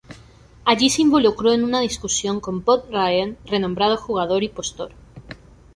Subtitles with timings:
[0.65, 4.93] Allí se involucró en una discusión con Bud Ryan, renombrado jugador y postor.